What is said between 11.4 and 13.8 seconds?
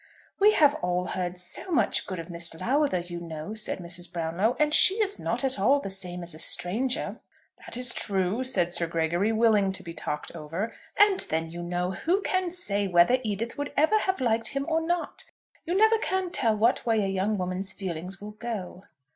you know, who can say whether Edith would